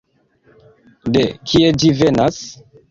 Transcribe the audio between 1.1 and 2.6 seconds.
De kie ĝi venas?